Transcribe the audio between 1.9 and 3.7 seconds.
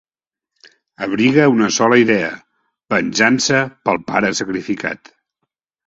idea: venjança